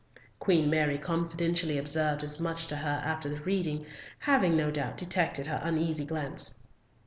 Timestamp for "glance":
6.07-6.63